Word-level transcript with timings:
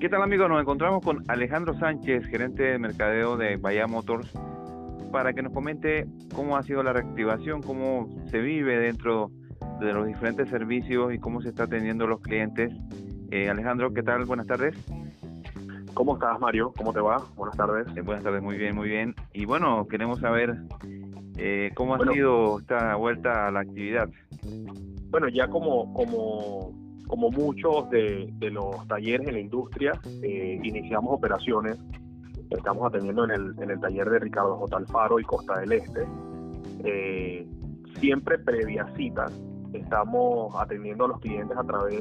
¿Qué 0.00 0.08
tal 0.08 0.22
amigos? 0.22 0.48
Nos 0.48 0.62
encontramos 0.62 1.04
con 1.04 1.24
Alejandro 1.28 1.74
Sánchez, 1.74 2.24
gerente 2.24 2.62
de 2.62 2.78
mercadeo 2.78 3.36
de 3.36 3.58
Bahía 3.58 3.86
Motors, 3.86 4.32
para 5.12 5.34
que 5.34 5.42
nos 5.42 5.52
comente 5.52 6.06
cómo 6.34 6.56
ha 6.56 6.62
sido 6.62 6.82
la 6.82 6.94
reactivación, 6.94 7.60
cómo 7.60 8.08
se 8.30 8.38
vive 8.38 8.78
dentro 8.78 9.30
de 9.78 9.92
los 9.92 10.06
diferentes 10.06 10.48
servicios 10.48 11.12
y 11.12 11.18
cómo 11.18 11.42
se 11.42 11.50
está 11.50 11.64
atendiendo 11.64 12.06
los 12.06 12.22
clientes. 12.22 12.72
Eh, 13.30 13.50
Alejandro, 13.50 13.92
¿qué 13.92 14.02
tal? 14.02 14.24
Buenas 14.24 14.46
tardes. 14.46 14.74
¿Cómo 15.92 16.14
estás, 16.14 16.40
Mario? 16.40 16.72
¿Cómo 16.78 16.94
te 16.94 17.00
va? 17.00 17.22
Buenas 17.36 17.58
tardes. 17.58 17.86
Eh, 17.94 18.00
buenas 18.00 18.24
tardes, 18.24 18.42
muy 18.42 18.56
bien, 18.56 18.74
muy 18.74 18.88
bien. 18.88 19.14
Y 19.34 19.44
bueno, 19.44 19.86
queremos 19.86 20.20
saber 20.20 20.56
eh, 21.36 21.72
cómo 21.74 21.96
ha 21.96 21.98
sido 22.10 22.58
esta 22.58 22.96
vuelta 22.96 23.48
a 23.48 23.50
la 23.50 23.60
actividad. 23.60 24.08
Bueno, 25.10 25.28
ya 25.28 25.46
como, 25.48 25.92
como, 25.92 26.72
como 27.10 27.30
muchos 27.32 27.90
de, 27.90 28.32
los 28.52 28.86
talleres 28.86 29.26
en 29.26 29.34
la 29.34 29.40
industria, 29.40 30.00
eh, 30.22 30.60
iniciamos 30.62 31.12
operaciones. 31.12 31.76
Estamos 32.50 32.86
atendiendo 32.86 33.24
en 33.24 33.32
el, 33.32 33.52
en 33.60 33.68
el 33.68 33.80
taller 33.80 34.08
de 34.08 34.20
Ricardo 34.20 34.56
J. 34.58 34.76
Alfaro 34.76 35.18
y 35.18 35.24
Costa 35.24 35.58
del 35.58 35.72
Este. 35.72 36.06
siempre 37.98 38.38
previa 38.38 38.86
cita, 38.96 39.26
estamos 39.72 40.54
atendiendo 40.56 41.06
a 41.06 41.08
los 41.08 41.18
clientes 41.18 41.56
a 41.56 41.64
través 41.64 42.00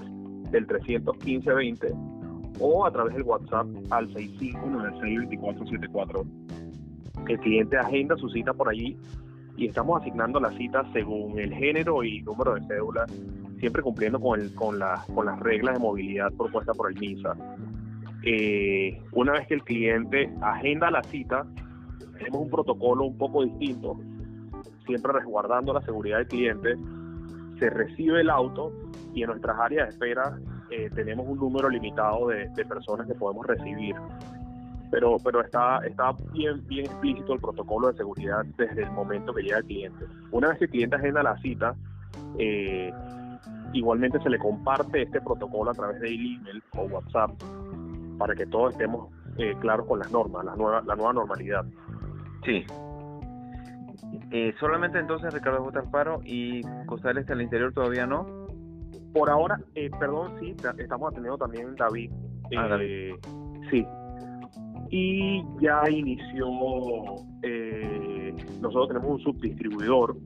del 0.51 0.67
315-20 0.67 2.59
o 2.59 2.85
a 2.85 2.91
través 2.91 3.15
del 3.15 3.23
WhatsApp 3.23 3.65
al 3.89 4.13
65962474. 4.13 6.23
El 7.27 7.39
cliente 7.39 7.77
agenda 7.77 8.15
su 8.15 8.29
cita 8.29 8.53
por 8.53 8.69
allí 8.69 8.95
y 9.57 9.65
estamos 9.65 10.01
asignando 10.01 10.39
la 10.39 10.51
cita 10.51 10.85
según 10.93 11.39
el 11.39 11.51
género 11.51 12.03
y 12.03 12.21
número 12.21 12.53
de 12.53 12.61
cédula, 12.67 13.07
siempre 13.59 13.81
cumpliendo 13.81 14.19
con, 14.19 14.39
el, 14.39 14.53
con, 14.55 14.79
la, 14.79 15.03
con 15.13 15.25
las 15.25 15.39
reglas 15.39 15.75
de 15.75 15.79
movilidad 15.79 16.31
propuestas 16.33 16.75
por 16.75 16.91
el 16.91 16.99
MISA. 16.99 17.35
Eh, 18.23 19.01
una 19.13 19.33
vez 19.33 19.47
que 19.47 19.53
el 19.55 19.63
cliente 19.63 20.31
agenda 20.41 20.91
la 20.91 21.03
cita, 21.03 21.45
tenemos 22.17 22.41
un 22.41 22.49
protocolo 22.49 23.05
un 23.05 23.17
poco 23.17 23.43
distinto, 23.43 23.97
siempre 24.85 25.13
resguardando 25.13 25.73
la 25.73 25.81
seguridad 25.81 26.17
del 26.17 26.27
cliente. 26.27 26.75
Se 27.59 27.69
recibe 27.69 28.21
el 28.21 28.29
auto 28.29 28.71
y 29.13 29.23
en 29.23 29.29
nuestras 29.29 29.57
áreas 29.59 29.87
de 29.87 29.93
espera 29.93 30.37
eh, 30.69 30.89
tenemos 30.93 31.27
un 31.27 31.37
número 31.37 31.69
limitado 31.69 32.27
de, 32.27 32.49
personas 32.65 33.07
que 33.07 33.15
podemos 33.15 33.45
recibir. 33.45 33.95
Pero, 34.91 35.17
pero 35.23 35.41
está, 35.41 35.85
está 35.85 36.15
bien, 36.33 36.65
bien 36.67 36.85
explícito 36.85 37.33
el 37.33 37.39
protocolo 37.39 37.89
de 37.91 37.97
seguridad 37.97 38.43
desde 38.57 38.83
el 38.83 38.91
momento 38.91 39.33
que 39.33 39.43
llega 39.43 39.59
el 39.59 39.65
cliente. 39.65 40.05
Una 40.31 40.49
vez 40.49 40.57
que 40.57 40.65
el 40.65 40.71
cliente 40.71 40.95
agenda 40.95 41.21
la 41.21 41.37
cita, 41.37 41.75
eh, 42.39 42.91
igualmente 43.73 44.19
se 44.21 44.29
le 44.29 44.37
comparte 44.37 45.03
este 45.03 45.21
protocolo 45.21 45.71
a 45.71 45.73
través 45.73 45.99
de 46.01 46.09
email 46.09 46.63
o 46.75 46.83
WhatsApp 46.83 47.31
para 48.17 48.35
que 48.35 48.45
todos 48.45 48.73
estemos 48.73 49.11
eh, 49.37 49.55
claros 49.59 49.87
con 49.87 49.99
las 49.99 50.11
normas, 50.11 50.45
la 50.45 50.55
nueva, 50.55 50.81
la 50.81 50.95
nueva 50.95 51.13
normalidad. 51.13 51.65
Sí. 52.45 52.65
solamente 54.59 54.99
entonces 54.99 55.33
Ricardo 55.33 55.63
J. 55.63 55.79
Alfaro 55.79 56.21
y 56.23 56.61
Costa 56.85 57.13
del 57.13 57.41
interior 57.41 57.73
todavía 57.73 58.05
no. 58.05 58.25
Por 59.13 59.29
ahora, 59.29 59.59
eh, 59.75 59.89
perdón, 59.99 60.33
sí, 60.39 60.55
estamos 60.77 61.11
atendiendo 61.11 61.37
también 61.37 61.75
David. 61.75 62.11
Ah, 62.55 62.77
eh, 62.79 63.15
Sí. 63.69 63.85
Y 64.91 65.43
ya 65.61 65.83
inició, 65.89 66.47
eh, 67.43 68.35
nosotros 68.59 68.87
tenemos 68.87 69.11
un 69.11 69.19
subdistribuidor 69.19 70.17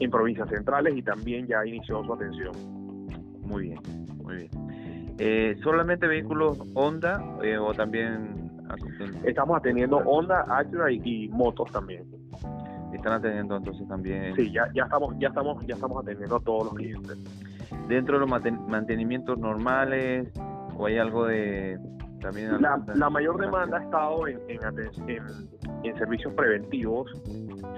en 0.00 0.10
provincias 0.10 0.48
centrales 0.48 0.96
y 0.96 1.02
también 1.02 1.46
ya 1.46 1.64
inició 1.66 2.04
su 2.04 2.12
atención. 2.12 2.52
Muy 3.42 3.68
bien, 3.68 3.80
muy 4.22 4.48
bien. 5.16 5.62
¿Solamente 5.62 6.06
vehículos 6.06 6.58
Honda 6.74 7.22
o 7.60 7.74
también... 7.74 8.48
Estamos 9.24 9.56
atendiendo 9.56 9.96
Honda, 9.98 10.44
Acura 10.48 10.92
y, 10.92 11.28
motos 11.30 11.72
también. 11.72 12.04
Están 12.92 13.14
atendiendo 13.14 13.56
entonces 13.56 13.88
también. 13.88 14.34
Sí, 14.36 14.52
ya, 14.52 14.70
ya 14.74 14.84
estamos, 14.84 15.14
ya 15.18 15.28
estamos, 15.28 15.66
ya 15.66 15.74
estamos 15.74 16.02
atendiendo 16.02 16.36
a 16.36 16.40
todos 16.40 16.64
los 16.64 16.74
clientes 16.74 17.18
dentro 17.88 18.18
de 18.18 18.26
los 18.26 18.68
mantenimientos 18.68 19.38
normales 19.38 20.30
o 20.76 20.86
hay 20.86 20.98
algo 20.98 21.26
de 21.26 21.78
también 22.20 22.60
la, 22.60 23.10
mayor 23.10 23.40
demanda 23.40 23.78
ha 23.78 23.82
estado 23.82 24.26
en, 24.26 24.40
en, 24.48 24.60
en, 25.08 25.24
servicios 25.96 26.32
preventivos. 26.34 27.10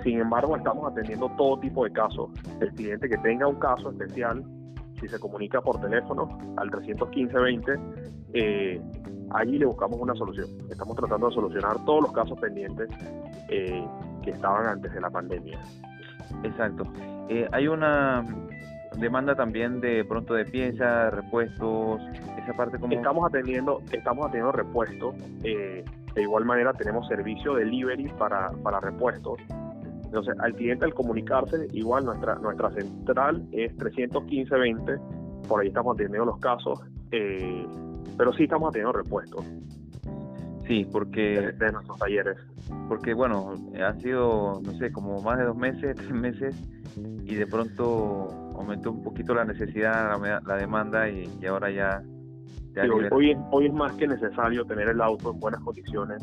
Sin 0.03 0.21
embargo 0.21 0.57
estamos 0.57 0.91
atendiendo 0.91 1.31
todo 1.37 1.59
tipo 1.61 1.85
de 1.85 1.93
casos. 1.93 2.31
El 2.61 2.71
cliente 2.73 3.09
que 3.09 3.19
tenga 3.19 3.47
un 3.47 3.57
caso 3.57 3.91
especial 3.91 4.45
si 5.01 5.09
se 5.09 5.19
comunica 5.19 5.63
por 5.63 5.81
teléfono 5.81 6.29
al 6.59 6.71
315-20 6.71 7.81
eh, 8.35 8.81
allí 9.31 9.59
le 9.59 9.67
buscamos 9.67 9.99
una 10.01 10.15
solución. 10.15 10.47
Estamos 10.71 10.97
tratando 10.97 11.29
de 11.29 11.35
solucionar 11.35 11.85
todos 11.85 12.03
los 12.03 12.13
casos 12.13 12.39
pendientes 12.39 12.89
eh, 13.49 13.85
que 14.23 14.31
estaban 14.31 14.67
antes 14.67 14.93
de 14.93 15.01
la 15.01 15.11
pandemia. 15.11 15.59
Exacto. 16.45 16.85
Eh, 17.29 17.49
hay 17.53 17.69
una 17.69 18.25
demanda 18.99 19.35
también 19.35 19.81
de 19.81 20.05
pronto 20.05 20.35
de 20.35 20.45
piezas, 20.45 21.13
repuestos, 21.15 22.01
esa 22.43 22.53
parte 22.55 22.79
como... 22.79 22.93
Estamos 22.93 23.29
atendiendo, 23.29 23.81
estamos 23.93 24.27
atendiendo 24.27 24.53
repuestos, 24.53 25.15
eh, 25.45 25.85
de 26.15 26.23
igual 26.23 26.45
manera 26.45 26.73
tenemos 26.73 27.07
servicio 27.09 27.55
delivery 27.55 28.09
para, 28.19 28.51
para 28.63 28.81
repuestos. 28.81 29.39
Entonces, 30.05 30.35
al 30.41 30.55
cliente 30.55 30.85
al 30.85 30.95
comunicarse, 30.95 31.69
igual 31.73 32.05
nuestra, 32.05 32.35
nuestra 32.37 32.71
central 32.73 33.47
es 33.53 33.77
315-20, 33.77 35.47
por 35.47 35.61
ahí 35.61 35.69
estamos 35.69 35.95
atendiendo 35.95 36.27
los 36.27 36.41
casos, 36.41 36.81
eh, 37.13 37.65
pero 38.19 38.33
sí 38.33 38.45
estamos 38.45 38.71
atendiendo 38.71 38.99
repuestos. 38.99 39.45
Sí, 40.67 40.87
porque... 40.91 41.53
De, 41.59 41.73
nuestros 41.73 41.99
talleres. 41.99 42.37
Porque, 42.89 43.15
bueno, 43.15 43.55
ha 43.85 43.93
sido, 43.95 44.61
no 44.63 44.73
sé, 44.79 44.93
como 44.93 45.21
más 45.21 45.39
de 45.39 45.45
dos 45.45 45.57
meses, 45.57 45.97
tres 45.97 46.13
meses, 46.13 46.57
y 47.25 47.35
de 47.35 47.47
pronto 47.47 48.29
aumentó 48.57 48.93
un 48.93 49.03
poquito 49.03 49.35
la 49.35 49.45
necesidad, 49.45 50.17
la, 50.47 50.57
demanda, 50.57 51.09
y, 51.09 51.29
ahora 51.47 51.71
ya... 51.71 52.03
hoy, 53.13 53.37
hoy, 53.51 53.67
es, 53.67 53.73
más 53.73 53.93
que 53.95 54.07
necesario 54.07 54.65
tener 54.65 54.89
el 54.89 55.01
auto 55.01 55.33
en 55.33 55.41
buenas 55.41 55.61
condiciones 55.61 56.23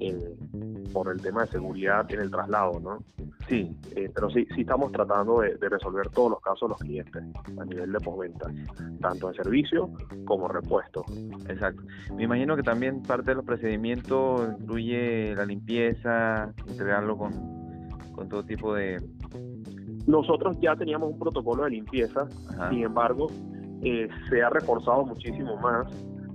eh, 0.00 0.34
por 0.92 1.10
el 1.10 1.20
tema 1.20 1.42
de 1.42 1.52
seguridad 1.52 2.06
en 2.12 2.20
el 2.20 2.30
traslado, 2.30 2.80
¿no? 2.80 2.98
Sí. 3.48 3.76
Eh, 3.96 4.10
pero 4.14 4.30
sí, 4.30 4.46
sí 4.54 4.62
estamos 4.62 4.92
tratando 4.92 5.40
de, 5.40 5.56
resolver 5.68 6.08
todos 6.10 6.30
los 6.30 6.40
casos 6.40 6.62
de 6.62 6.68
los 6.68 6.78
clientes 6.78 7.22
a 7.58 7.64
nivel 7.64 7.92
de 7.92 8.00
postventa, 8.00 8.50
tanto 9.00 9.28
en 9.28 9.34
servicio 9.34 9.90
como 10.24 10.48
repuesto. 10.48 11.04
Exacto. 11.48 11.82
Me 12.14 12.24
imagino 12.24 12.56
que 12.56 12.62
también 12.62 13.02
parte 13.02 13.30
de 13.30 13.36
los 13.36 13.44
procedimientos 13.44 14.48
incluye 14.60 15.34
la 15.34 15.44
limpieza, 15.44 16.52
entregarlo 16.66 17.16
con, 17.16 17.32
con 18.14 18.28
todo 18.28 18.44
tipo 18.44 18.74
de... 18.74 19.02
Nosotros 20.06 20.58
ya 20.60 20.74
teníamos 20.74 21.12
un 21.12 21.18
protocolo 21.18 21.64
de 21.64 21.70
limpieza, 21.70 22.28
sin 22.70 22.82
embargo, 22.82 23.28
eh, 23.82 24.08
se 24.28 24.42
ha 24.42 24.50
reforzado 24.50 25.04
muchísimo 25.04 25.56
más. 25.56 25.86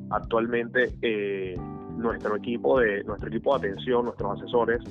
Actualmente 0.09 0.93
eh, 1.01 1.55
nuestro 1.97 2.35
equipo 2.35 2.79
de 2.79 3.03
nuestro 3.03 3.29
equipo 3.29 3.57
de 3.57 3.69
atención, 3.69 4.05
nuestros 4.05 4.39
asesores, 4.39 4.81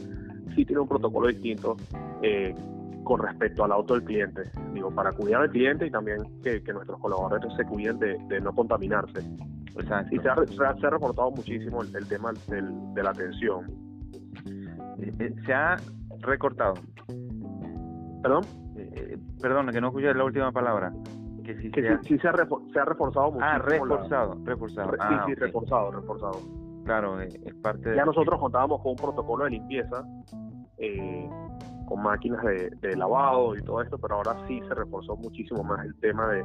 sí 0.54 0.64
tiene 0.64 0.80
un 0.80 0.88
protocolo 0.88 1.28
distinto 1.28 1.76
eh, 2.22 2.54
con 3.04 3.20
respecto 3.20 3.64
al 3.64 3.72
auto 3.72 3.94
del 3.94 4.04
cliente. 4.04 4.42
Digo, 4.72 4.90
para 4.90 5.12
cuidar 5.12 5.42
al 5.42 5.50
cliente 5.50 5.86
y 5.86 5.90
también 5.90 6.22
que, 6.42 6.60
nuestros 6.72 6.98
colaboradores 6.98 7.54
se 7.56 7.64
cuiden 7.64 7.98
de, 7.98 8.40
no 8.40 8.52
contaminarse. 8.54 9.20
Y 10.10 10.18
se 10.18 10.28
ha, 10.28 10.34
se 10.46 10.86
ha, 10.86 10.90
reportado 10.90 11.30
muchísimo 11.30 11.82
el, 11.82 12.08
tema 12.08 12.32
de 12.48 13.02
la 13.02 13.10
atención. 13.10 13.66
Eh, 14.98 15.12
eh, 15.20 15.34
se 15.44 15.52
ha 15.52 15.76
recortado. 16.20 16.74
¿Perdón? 18.22 18.44
perdón, 19.40 19.70
que 19.70 19.80
no 19.80 19.88
escuché 19.88 20.12
la 20.14 20.24
última 20.24 20.50
palabra. 20.50 20.92
Que 21.46 21.56
sí, 21.62 21.70
se, 21.70 21.88
ha... 21.88 22.02
Sí, 22.02 22.18
se, 22.18 22.28
ha 22.28 22.32
reforzado 22.84 23.30
mucho. 23.30 23.44
Ah, 23.44 23.58
reforzado, 23.58 24.36
reforzado. 24.44 24.90
sí, 24.90 24.98
sí, 24.98 25.32
ah, 25.32 25.34
reforzado, 25.36 25.90
reforzado. 25.92 26.40
Claro, 26.84 27.20
es 27.20 27.54
parte 27.62 27.90
de... 27.90 27.96
Ya 27.96 28.04
nosotros 28.04 28.38
contábamos 28.40 28.80
con 28.82 28.92
un 28.92 28.96
protocolo 28.96 29.44
de 29.44 29.50
limpieza 29.50 30.04
eh, 30.78 31.28
con 31.86 32.02
máquinas 32.02 32.42
de, 32.44 32.96
lavado 32.96 33.56
y 33.56 33.62
todo 33.62 33.80
esto, 33.80 33.96
pero 33.98 34.16
ahora 34.16 34.36
sí 34.46 34.60
se 34.68 34.74
reforzó 34.74 35.16
muchísimo 35.16 35.62
más 35.62 35.84
el 35.86 35.94
tema 36.00 36.28
de, 36.28 36.44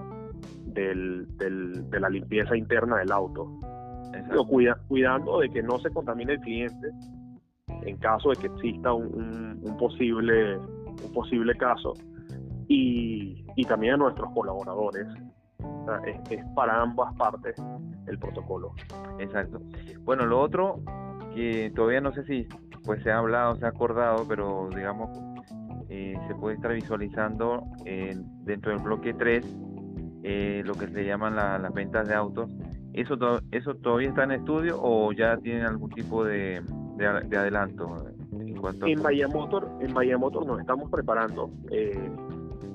de 0.65 2.00
la 2.00 2.09
limpieza 2.09 2.56
interna 2.56 2.98
del 2.98 3.12
auto. 3.12 3.48
cuida, 4.48 4.77
cuidando 4.88 5.39
de 5.39 5.50
que 5.50 5.63
no 5.63 5.80
se 5.80 5.89
contamine 5.89 6.33
el 6.33 6.39
cliente 6.42 6.92
en 7.83 7.98
caso 7.98 8.30
de 8.30 8.36
que 8.36 8.48
exista 8.48 8.94
un, 8.94 9.59
posible 9.80 10.57
un 10.57 11.12
posible 11.13 11.56
caso 11.57 11.94
y, 12.71 13.45
y 13.56 13.65
también 13.65 13.95
a 13.95 13.97
nuestros 13.97 14.31
colaboradores 14.33 15.07
es, 16.29 16.44
para 16.56 16.81
ambas 16.81 17.13
partes 17.15 17.56
el 18.07 18.18
protocolo. 18.18 18.73
Exacto. 19.19 19.62
Bueno, 20.01 20.25
lo 20.25 20.39
otro 20.39 20.79
que 21.35 21.71
todavía 21.75 22.01
no 22.01 22.13
sé 22.13 22.23
si 22.23 22.47
pues 22.85 23.03
se 23.03 23.12
ha 23.12 23.18
hablado, 23.18 23.56
se 23.57 23.65
ha 23.65 23.69
acordado, 23.69 24.25
pero 24.27 24.69
digamos 24.73 25.09
eh, 25.89 26.15
se 26.27 26.35
puede 26.35 26.56
estar 26.56 26.73
visualizando 26.73 27.63
dentro 28.44 28.71
del 28.71 28.81
bloque 28.81 29.13
3 29.13 29.45
eh, 30.24 30.63
lo 30.65 30.74
que 30.75 30.88
se 30.88 31.03
llaman 31.03 31.35
las 31.35 31.74
ventas 31.74 32.07
de 32.07 32.15
autos 32.15 32.50
¿Eso, 32.94 33.15
¿Eso 33.51 33.75
todavía 33.75 34.09
está 34.09 34.24
en 34.25 34.31
estudio 34.31 34.77
o 34.81 35.13
ya 35.13 35.38
tienen 35.38 35.63
algún 35.63 35.89
tipo 35.91 36.25
de, 36.25 36.62
de, 36.97 37.38
adelanto? 37.38 37.95
En, 38.33 38.56
cuanto 38.57 38.85
en, 38.85 39.01
Bahía 39.01 39.29
Motor, 39.29 39.69
en 39.79 39.94
Bahía 39.94 40.17
Motor 40.17 40.45
nos 40.45 40.59
estamos 40.59 40.91
preparando. 40.91 41.51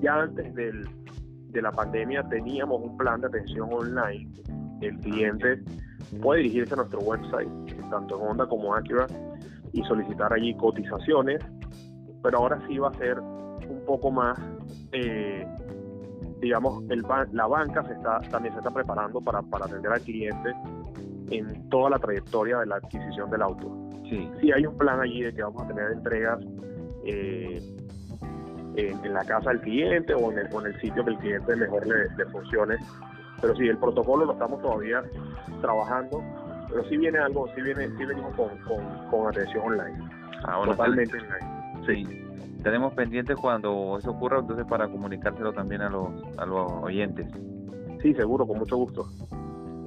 Ya 0.01 0.23
antes 0.23 0.55
del, 0.55 0.89
de 1.49 1.63
la 1.63 1.73
pandemia 1.73 2.23
teníamos 2.29 2.83
un 2.83 2.97
plan 2.97 3.21
de 3.21 3.29
atención 3.29 3.69
online. 3.73 4.31
El 4.81 4.99
cliente 4.99 5.63
puede 6.23 6.43
dirigirse 6.43 6.75
a 6.75 6.77
nuestro 6.79 7.01
website, 7.01 7.49
tanto 7.91 8.17
en 8.21 8.29
Honda 8.29 8.47
como 8.47 8.75
Acura, 8.75 9.07
y 9.73 9.83
solicitar 9.85 10.33
allí 10.33 10.55
cotizaciones, 10.57 11.41
pero 12.23 12.39
ahora 12.39 12.63
sí 12.69 12.79
va 12.79 12.89
a 12.89 12.95
ser 12.95 13.19
un 13.21 13.83
poco 13.87 14.11
más, 14.11 14.39
eh, 14.93 15.47
digamos, 16.41 16.85
el, 16.91 17.03
la 17.33 17.47
banca 17.47 17.83
se 17.85 17.95
está, 17.95 18.21
también 18.31 18.55
se 18.55 18.61
está 18.61 18.71
preparando 18.71 19.21
para, 19.21 19.43
para 19.43 19.67
atender 19.67 19.93
al 19.93 20.01
cliente 20.01 20.55
en 21.31 21.69
toda 21.71 21.91
la 21.91 21.99
trayectoria 21.99 22.59
de 22.59 22.67
la 22.67 22.77
adquisición 22.77 23.31
del 23.31 23.43
auto. 23.43 23.75
Sí. 24.09 24.31
sí 24.41 24.53
hay 24.53 24.65
un 24.65 24.77
plan 24.77 25.01
allí 25.01 25.23
de 25.23 25.35
que 25.35 25.43
vamos 25.43 25.63
a 25.63 25.67
tener 25.67 25.91
entregas 25.91 26.39
eh, 27.05 27.61
en, 28.77 29.13
la 29.13 29.25
casa 29.25 29.51
del 29.51 29.61
cliente 29.61 30.15
o 30.15 30.31
en 30.31 30.39
el, 30.39 30.49
o 30.53 30.61
en 30.61 30.67
el 30.73 30.81
sitio 30.81 31.05
que 31.05 31.11
el 31.11 31.19
cliente 31.19 31.57
mejor 31.57 31.87
le, 31.87 32.09
le 32.17 32.27
funcione. 32.27 32.77
Pero 33.41 33.55
sí, 33.57 33.69
el 33.69 33.79
protocolo 33.79 34.25
lo 34.25 34.33
estamos 34.33 34.61
todavía 34.63 35.03
trabajando, 35.61 36.23
pero 36.69 36.85
sí 36.89 36.97
viene 36.97 37.19
algo, 37.19 37.47
sí 37.55 37.63
viene, 37.63 37.89
sí 37.97 38.05
venimos 38.05 38.35
con, 38.35 38.49
con, 39.11 39.27
atención 39.29 39.65
online. 39.65 39.99
Ah, 40.45 40.61
Totalmente 40.65 41.17
online. 41.17 41.87
Sí. 41.87 42.23
Tenemos 42.63 42.95
pendientes 42.95 43.37
cuando 43.37 43.97
eso 43.99 44.11
ocurra, 44.11 44.41
entonces 44.41 44.67
para 44.67 44.89
comunicárselo 44.89 45.53
también 45.53 45.83
a 45.83 45.91
los, 45.91 46.09
a 46.39 46.47
los 46.47 46.71
oyentes. 46.83 47.29
Sí, 48.03 48.15
seguro, 48.15 48.47
con 48.47 48.59
mucho 48.59 48.77
gusto. 48.77 49.07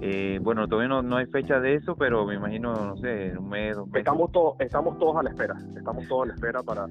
Eh, 0.01 0.39
bueno, 0.41 0.65
todavía 0.67 0.87
no, 0.87 1.01
no, 1.01 1.17
hay 1.17 1.25
fecha 1.25 1.59
de 1.59 1.75
eso, 1.75 1.95
pero 1.95 2.25
me 2.25 2.35
imagino, 2.35 2.73
no 2.73 2.95
sé, 2.97 3.37
un 3.37 3.49
mes, 3.49 3.75
dos 3.75 3.87
meses. 3.87 3.99
Estamos, 3.99 4.31
todos 4.31 4.55
estamos 4.59 4.97
todos 4.97 5.17
a 5.17 5.23
la 5.23 5.31
espera, 5.31 5.55
estamos 5.75 6.07
todos 6.07 6.23
a 6.23 6.25
la 6.27 6.33
espera 6.35 6.63
para, 6.63 6.87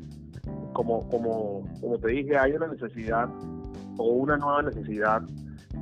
como, 0.79 1.09
como, 1.09 1.65
como 1.81 1.99
te 1.99 2.07
dije, 2.07 2.39
hay 2.39 2.53
una 2.53 2.69
necesidad 2.69 3.29
o 3.97 4.05
una 4.05 4.37
nueva 4.37 4.63
necesidad 4.63 5.23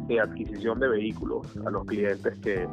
de 0.09 0.19
adquisición 0.19 0.81
de 0.81 0.89
vehículos 0.89 1.55
a 1.67 1.71
los 1.71 1.85
clientes 1.85 2.39
que, 2.39 2.67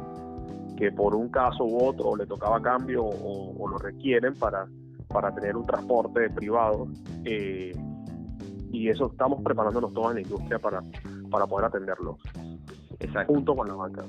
que 0.78 0.90
por 0.90 1.14
un 1.14 1.28
caso 1.28 1.64
u 1.64 1.84
otro 1.84 2.16
le 2.16 2.24
tocaba 2.24 2.62
cambio 2.62 3.04
o, 3.04 3.68
lo 3.68 3.76
requieren 3.76 4.32
para, 4.36 4.66
para 5.08 5.34
tener 5.34 5.54
un 5.54 5.66
transporte 5.66 6.30
privado. 6.30 6.88
Eh, 7.26 7.76
y 8.72 8.88
eso 8.88 9.10
estamos 9.12 9.42
preparándonos 9.42 9.92
todos 9.92 10.12
en 10.12 10.14
la 10.14 10.22
industria 10.22 10.58
para, 10.58 10.82
para 11.30 11.46
poder 11.46 11.66
atenderlo. 11.66 12.16
Junto 13.26 13.54
con 13.54 13.68
la 13.68 13.74
banca. 13.74 14.02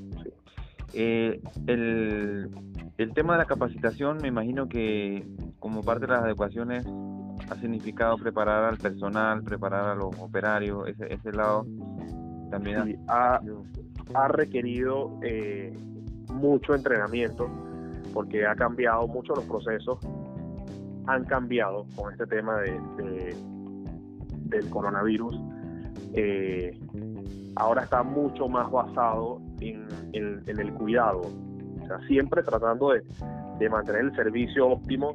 Eh, 0.94 1.42
el, 1.68 2.50
el 2.98 3.14
tema 3.14 3.34
de 3.34 3.40
la 3.40 3.46
capacitación, 3.46 4.20
me 4.22 4.30
imagino 4.30 4.70
que 4.70 5.28
como 5.60 5.84
parte 5.84 6.08
de 6.08 6.14
las 6.14 6.24
adecuaciones 6.24 6.88
ha 7.50 7.56
significado 7.56 8.18
preparar 8.18 8.64
al 8.66 8.78
personal, 8.78 9.44
preparar 9.44 9.90
a 9.90 9.96
los 9.96 10.18
operarios, 10.20 10.88
ese, 10.88 11.14
ese 11.14 11.32
lado 11.32 11.66
también 12.50 13.00
ha, 13.08 13.40
ha, 14.14 14.28
requerido 14.30 15.20
eh, 15.24 15.78
mucho 16.34 16.76
entrenamiento 16.76 17.50
porque 18.14 18.46
ha 18.46 18.56
cambiado 18.56 19.08
mucho 19.08 19.36
los 19.36 19.44
procesos, 19.46 20.00
han 21.08 21.26
cambiado 21.26 21.86
con 21.96 22.12
este 22.12 22.26
tema 22.28 22.62
de, 22.62 23.36
del 24.46 24.70
coronavirus. 24.70 25.36
Eh, 26.14 26.80
ahora 27.58 27.84
está 27.84 28.04
mucho 28.04 28.48
más 28.48 28.72
basado 28.72 29.42
en, 29.60 29.86
el 30.14 30.74
cuidado, 30.74 31.22
o 31.22 31.88
sea, 31.88 32.00
siempre 32.08 32.42
tratando 32.42 32.92
de, 32.92 33.04
de 33.60 33.70
mantener 33.70 34.06
el 34.06 34.16
servicio 34.16 34.68
óptimo 34.68 35.14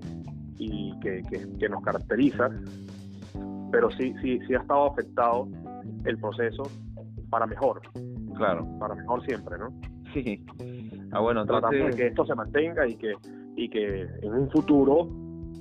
y 0.60 0.98
que, 1.00 1.22
que, 1.58 1.68
nos 1.68 1.82
caracteriza, 1.82 2.50
pero 3.72 3.90
sí, 3.92 4.14
sí, 4.20 4.38
sí 4.46 4.54
ha 4.54 4.58
estado 4.58 4.88
afectado 4.88 5.48
el 6.04 6.18
proceso 6.18 6.64
para 7.30 7.46
mejor. 7.46 7.80
Claro. 8.36 8.66
Para 8.78 8.94
mejor 8.94 9.24
siempre, 9.24 9.56
¿no? 9.58 9.68
Sí. 10.12 10.44
Ah, 11.12 11.20
bueno, 11.20 11.42
entonces... 11.42 11.86
De 11.86 11.96
que 11.96 12.06
esto 12.08 12.26
se 12.26 12.34
mantenga 12.34 12.86
y 12.86 12.96
que, 12.96 13.14
y 13.56 13.70
que 13.70 14.02
en 14.22 14.32
un 14.34 14.50
futuro, 14.50 15.08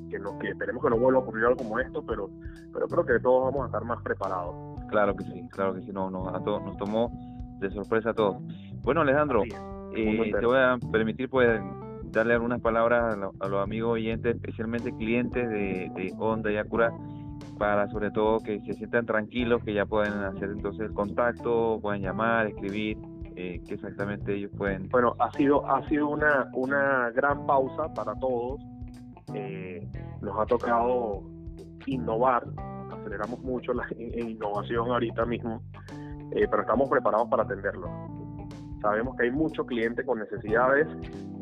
que, 0.09 0.19
no, 0.19 0.37
que 0.37 0.49
esperemos 0.49 0.83
que 0.83 0.89
no 0.89 0.97
vuelva 0.97 1.19
a 1.19 1.23
ocurrir 1.23 1.45
algo 1.45 1.57
como 1.57 1.79
esto, 1.79 2.03
pero, 2.05 2.29
pero 2.73 2.87
creo 2.87 3.05
que 3.05 3.19
todos 3.19 3.45
vamos 3.45 3.63
a 3.63 3.65
estar 3.67 3.85
más 3.85 4.01
preparados. 4.03 4.55
Claro 4.89 5.15
que 5.15 5.23
sí, 5.23 5.47
claro 5.51 5.75
que 5.75 5.81
sí, 5.81 5.91
no, 5.93 6.09
no, 6.09 6.27
a 6.27 6.43
todos, 6.43 6.61
nos 6.63 6.75
tomó 6.77 7.09
de 7.59 7.69
sorpresa 7.71 8.09
a 8.09 8.13
todos. 8.13 8.37
Bueno, 8.81 9.01
Alejandro, 9.01 9.43
eh, 9.95 10.31
te 10.39 10.45
voy 10.45 10.57
a 10.57 10.77
permitir 10.91 11.29
pues 11.29 11.61
darle 12.11 12.33
algunas 12.33 12.61
palabras 12.61 13.17
a, 13.39 13.47
los 13.47 13.63
amigos 13.63 13.93
oyentes, 13.93 14.35
especialmente 14.35 14.95
clientes 14.95 15.49
de, 15.49 15.91
de 15.95 16.13
Honda 16.17 16.51
y 16.51 16.57
Acura, 16.57 16.91
para 17.57 17.87
sobre 17.89 18.09
todo 18.11 18.39
que 18.39 18.59
se 18.61 18.73
sientan 18.73 19.05
tranquilos, 19.05 19.63
que 19.63 19.73
ya 19.73 19.85
pueden 19.85 20.13
hacer 20.13 20.49
entonces 20.49 20.87
el 20.87 20.93
contacto, 20.93 21.79
pueden 21.81 22.01
llamar, 22.01 22.47
escribir, 22.47 22.97
eh, 23.35 23.61
que 23.67 23.75
exactamente 23.75 24.35
ellos 24.35 24.51
pueden. 24.57 24.89
Bueno, 24.89 25.15
ha 25.19 25.31
sido, 25.31 25.65
ha 25.69 25.87
sido 25.87 26.09
una, 26.09 26.49
una 26.53 27.11
gran 27.11 27.45
pausa 27.45 27.93
para 27.93 28.15
todos. 28.15 28.59
Eh, 29.33 29.87
nos 30.21 30.39
ha 30.39 30.45
tocado 30.45 31.23
innovar, 31.85 32.43
aceleramos 32.91 33.39
mucho 33.41 33.73
la 33.73 33.85
innovación 33.97 34.89
ahorita 34.89 35.25
mismo, 35.25 35.61
eh, 36.31 36.47
pero 36.49 36.61
estamos 36.61 36.89
preparados 36.89 37.27
para 37.29 37.43
atenderlo. 37.43 37.89
Sabemos 38.81 39.15
que 39.17 39.25
hay 39.25 39.31
muchos 39.31 39.65
clientes 39.67 40.05
con 40.05 40.19
necesidades 40.19 40.87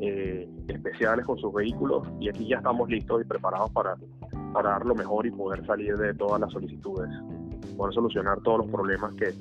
eh, 0.02 0.48
especiales 0.68 1.26
con 1.26 1.38
sus 1.38 1.54
vehículos 1.54 2.08
y 2.20 2.30
aquí 2.30 2.48
ya 2.48 2.58
estamos 2.58 2.90
listos 2.90 3.22
y 3.22 3.26
preparados 3.26 3.72
para, 3.72 3.96
para 4.54 4.70
dar 4.70 4.86
lo 4.86 4.96
mejor 4.96 5.26
y 5.26 5.32
poder 5.32 5.66
salir 5.66 5.96
de 5.98 6.14
todas 6.14 6.40
las 6.40 6.52
solicitudes, 6.52 7.10
poder 7.76 7.94
solucionar 7.94 8.40
todos 8.42 8.60
los 8.60 8.68
problemas 8.68 9.14
que, 9.16 9.34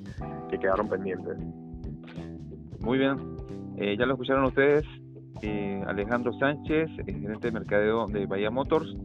quedaron 0.58 0.88
pendientes. 0.88 1.37
Muy 2.81 2.99
bien, 2.99 3.19
eh, 3.76 3.97
ya 3.99 4.06
lo 4.06 4.14
escucharon 4.14 4.44
ustedes, 4.44 4.85
eh, 5.43 5.82
Alejandro 5.87 6.32
Sánchez, 6.38 6.88
el 7.06 7.20
gerente 7.20 7.49
de 7.49 7.52
mercadeo 7.52 8.06
de 8.06 8.25
Bahía 8.25 8.50
Motors, 8.50 8.97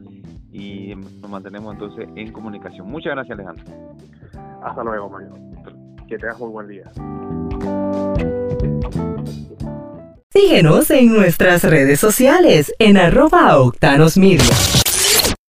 y 0.51 0.95
nos 0.95 1.29
mantenemos 1.29 1.73
entonces 1.73 2.07
en 2.15 2.31
comunicación. 2.31 2.89
Muchas 2.89 3.13
gracias, 3.13 3.37
Alejandro. 3.37 3.65
Hasta 4.63 4.83
luego, 4.83 5.09
Mario. 5.09 5.33
Que 6.07 6.17
tengas 6.17 6.39
muy 6.39 6.49
buen 6.49 6.67
día. 6.67 6.91
Síguenos 10.33 10.89
en 10.91 11.13
nuestras 11.13 11.61
redes 11.65 11.99
sociales 11.99 12.73
en 12.79 12.95
arroba 12.95 13.57
octanos 13.57 14.15